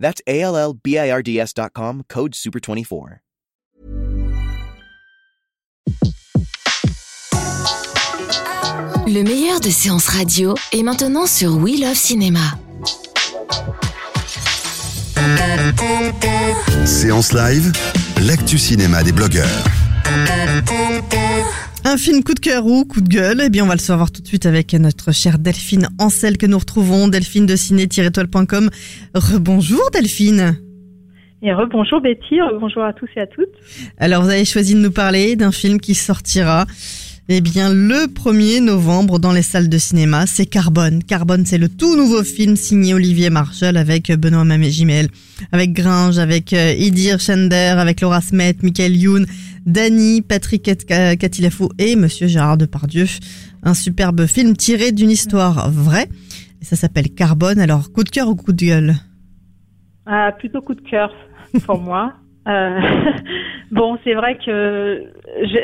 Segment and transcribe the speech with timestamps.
[0.00, 3.18] That's A L L B I R D S.com, code SUPER24.
[9.06, 12.38] Le meilleur de séances radio est maintenant sur We Love Cinéma.
[16.86, 17.72] Séance live,
[18.20, 19.64] l'actu cinéma des blogueurs.
[21.92, 24.12] Un film coup de cœur ou coup de gueule, eh bien on va le savoir
[24.12, 28.70] tout de suite avec notre chère Delphine Ancel que nous retrouvons, delphine de ciné-toile.com.
[29.12, 30.56] Rebonjour Delphine.
[31.42, 33.48] Et rebonjour Betty, bonjour à tous et à toutes.
[33.98, 36.64] Alors vous avez choisi de nous parler d'un film qui sortira
[37.32, 41.04] eh bien, le 1er novembre dans les salles de cinéma, c'est Carbone.
[41.04, 45.06] Carbone, c'est le tout nouveau film signé Olivier Marshall avec Benoît Mamé-Gimel,
[45.52, 49.26] avec Gringe, avec euh, Idir Schender, avec Laura Smet, Michael Youn,
[49.66, 53.06] Dany, Patrick Catilafou et Monsieur Gérard Depardieu.
[53.62, 56.08] Un superbe film tiré d'une histoire vraie.
[56.62, 57.58] Ça s'appelle Carbone.
[57.60, 58.94] Alors, coup de cœur ou coup de gueule
[60.06, 61.12] ah, Plutôt coup de cœur
[61.64, 62.14] pour moi.
[62.48, 62.80] Euh,
[63.70, 65.04] bon, c'est vrai que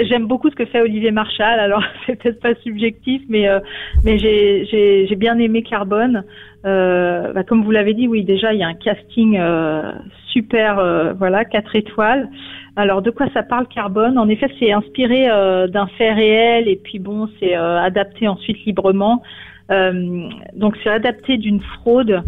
[0.08, 1.58] j'aime beaucoup ce que fait Olivier Marchal.
[1.60, 3.60] Alors, c'est peut-être pas subjectif, mais euh,
[4.04, 4.66] mais j'ai
[5.08, 6.24] j'ai bien aimé Carbone.
[6.64, 9.92] Euh, bah, comme vous l'avez dit, oui, déjà il y a un casting euh,
[10.32, 12.28] super, euh, voilà, quatre étoiles.
[12.74, 14.18] Alors, de quoi ça parle Carbone?
[14.18, 15.28] En effet, c'est inspiré
[15.68, 19.22] d'un fait réel et puis bon, c'est adapté ensuite librement.
[19.70, 22.22] donc, c'est adapté d'une fraude.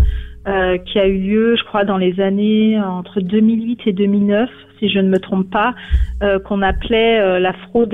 [0.48, 4.88] Euh, qui a eu lieu, je crois, dans les années entre 2008 et 2009, si
[4.88, 5.74] je ne me trompe pas,
[6.22, 7.90] euh, qu'on appelait euh, la fraude,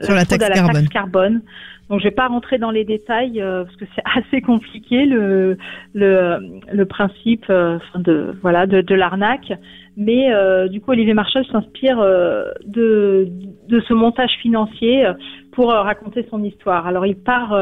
[0.00, 0.74] Sur la, taxe à la carbone.
[0.74, 1.42] taxe carbone.
[1.90, 5.58] Donc je vais pas rentrer dans les détails parce que c'est assez compliqué le
[5.92, 6.38] le,
[6.72, 9.52] le principe de voilà de, de l'arnaque.
[9.98, 10.30] Mais
[10.70, 13.28] du coup Olivier Marchal s'inspire de
[13.68, 15.06] de ce montage financier
[15.50, 16.86] pour raconter son histoire.
[16.86, 17.52] Alors il part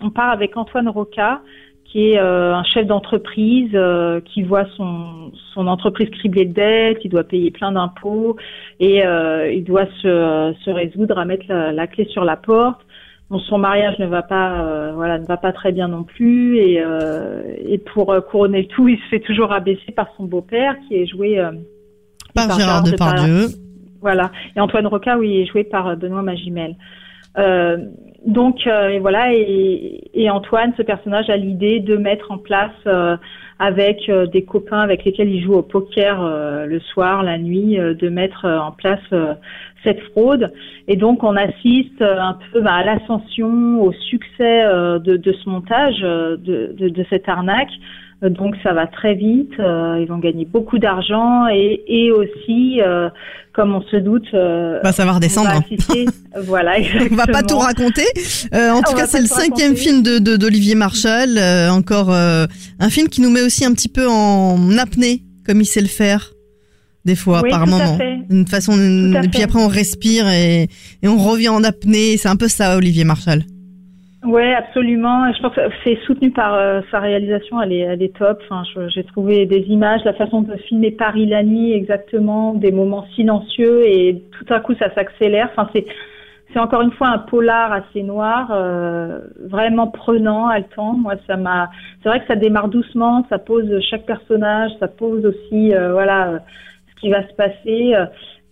[0.00, 1.42] on part avec Antoine Roca
[1.90, 6.98] qui est euh, un chef d'entreprise euh, qui voit son, son entreprise criblée de dettes,
[7.04, 8.36] il doit payer plein d'impôts
[8.78, 12.80] et euh, il doit se, se résoudre à mettre la, clé sur la porte.
[13.28, 16.82] Bon, son mariage ne va pas, voilà, ne va pas très bien non plus et,
[17.64, 21.06] et pour couronner le tout, il se fait toujours abaisser par son beau-père qui est
[21.06, 21.40] joué
[22.34, 23.46] par, Gérard Depardieu.
[24.00, 24.32] Voilà.
[24.56, 26.74] Et Antoine Roca, oui, est joué par Benoît Magimel.
[27.38, 27.76] Euh,
[28.26, 32.70] donc euh, et voilà et, et, Antoine, ce personnage, a l'idée de mettre en place
[32.86, 33.16] euh,
[33.58, 36.22] avec euh, des copains avec lesquels il joue au poker
[36.66, 39.00] le soir, la nuit, de mettre en place
[39.84, 40.52] cette fraude.
[40.88, 46.00] Et donc on assiste un peu bah, à l'ascension, au succès de, de, ce montage,
[46.00, 47.72] de, de, de cette arnaque.
[48.22, 53.08] Donc ça va très vite, euh, ils vont gagner beaucoup d'argent et, et aussi, euh,
[53.54, 55.48] comme on se doute, euh, va ça va redescendre.
[55.54, 56.72] On va voilà,
[57.10, 58.04] on va pas tout raconter.
[58.54, 61.38] Euh, en tout cas, c'est le cinquième film de d'Olivier Marshall.
[61.70, 65.80] encore un film qui nous met aussi un petit peu en apnée, comme il sait
[65.80, 66.32] le faire
[67.06, 67.96] des fois par moment.
[68.28, 70.68] Une façon, et puis après on respire et,
[71.02, 72.18] et on revient en apnée.
[72.18, 73.44] C'est un peu ça, Olivier Marshall.
[74.22, 75.32] Ouais, absolument.
[75.32, 78.38] Je pense que c'est soutenu par euh, sa réalisation, elle est, elle est top.
[78.44, 83.06] Enfin, j'ai trouvé des images, la façon de filmer Paris la nuit, exactement, des moments
[83.14, 85.48] silencieux et tout à coup ça s'accélère.
[85.52, 85.86] Enfin, c'est
[86.52, 90.94] c'est encore une fois un polar assez noir, euh, vraiment prenant, haletant.
[90.94, 91.70] Moi, ça m'a.
[92.02, 96.40] C'est vrai que ça démarre doucement, ça pose chaque personnage, ça pose aussi, euh, voilà,
[96.90, 97.94] ce qui va se passer.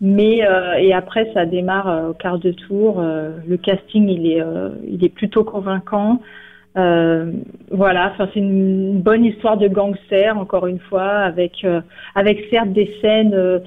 [0.00, 3.00] Mais euh, et après ça démarre euh, au quart de tour.
[3.00, 4.42] Euh, le casting il est
[4.86, 6.20] il est plutôt convaincant.
[6.76, 11.66] voilà, enfin c'est une bonne histoire de gangster encore une fois avec
[12.14, 13.60] avec certes des scènes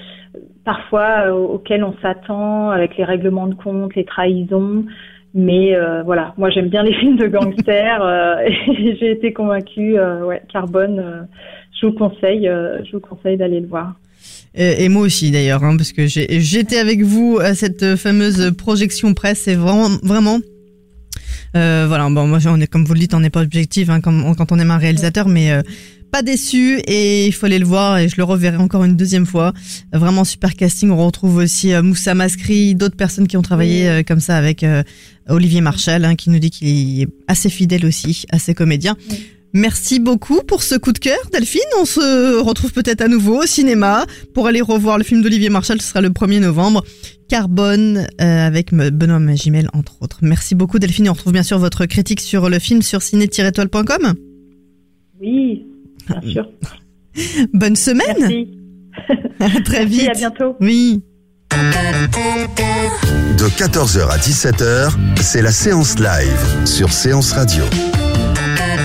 [0.64, 4.86] parfois auxquelles on s'attend avec les règlements de compte, les trahisons.
[5.34, 10.00] Mais voilà, moi j'aime bien les films de gangsters et j'ai été convaincue.
[10.00, 11.28] ouais, Carbone,
[11.78, 13.96] je vous conseille, je vous conseille d'aller le voir.
[14.54, 19.42] Et, moi aussi d'ailleurs, hein, parce que j'étais avec vous à cette fameuse projection presse.
[19.46, 20.40] C'est vraiment, vraiment.
[21.56, 24.02] Euh, voilà, bon, moi, on est, comme vous le dites, on n'est pas objectif hein,
[24.02, 25.62] quand, quand, on aime un réalisateur, mais euh,
[26.12, 29.26] pas déçu et il faut aller le voir et je le reverrai encore une deuxième
[29.26, 29.54] fois.
[29.94, 30.92] Vraiment super casting.
[30.92, 34.66] On retrouve aussi euh, Moussa Maskri, d'autres personnes qui ont travaillé euh, comme ça avec
[35.28, 38.96] Olivier Marchal, hein, qui nous dit qu'il est assez fidèle aussi à ses comédiens.
[39.54, 41.62] Merci beaucoup pour ce coup de cœur, Delphine.
[41.82, 45.82] On se retrouve peut-être à nouveau au cinéma pour aller revoir le film d'Olivier Marshall.
[45.82, 46.84] Ce sera le 1er novembre.
[47.28, 50.20] Carbone euh, avec Benoît Magimel, entre autres.
[50.22, 51.10] Merci beaucoup, Delphine.
[51.10, 54.14] On retrouve bien sûr votre critique sur le film sur ciné-toile.com.
[55.22, 55.66] Oui,
[56.08, 56.50] bien sûr.
[57.54, 58.16] Bonne semaine.
[58.20, 58.58] Merci.
[59.40, 60.10] À très vite.
[60.10, 60.56] à bientôt.
[60.60, 61.02] Oui.
[63.38, 67.64] De 14h à 17h, c'est la séance live sur Séance Radio.